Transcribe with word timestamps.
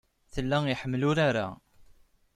Tella 0.33 0.57
iḥemmel 0.67 1.03
urar-a. 1.09 1.47